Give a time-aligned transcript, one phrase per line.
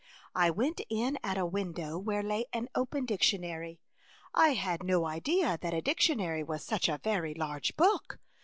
[0.35, 3.79] ''I went in at a window where lay an open dictionary.—
[4.47, 8.17] I had no idea that a dictionary was such a very large book.